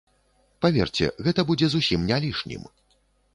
Паверце, 0.65 1.09
гэта 1.27 1.45
будзе 1.51 1.69
зусім 1.75 2.09
не 2.13 2.17
лішнім. 2.25 2.67